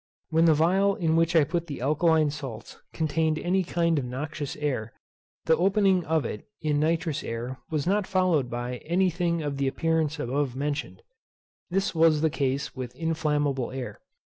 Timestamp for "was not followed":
7.69-8.49